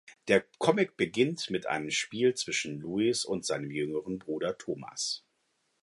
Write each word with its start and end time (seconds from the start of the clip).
Der 0.29 0.43
Comic 0.57 0.97
beginnt 0.97 1.51
mit 1.51 1.67
einem 1.67 1.91
Spiel 1.91 2.33
zwischen 2.33 2.79
Louis 2.79 3.23
und 3.23 3.45
seinem 3.45 3.69
jüngeren 3.69 4.17
Bruder 4.17 4.57
Thomas. 4.57 5.23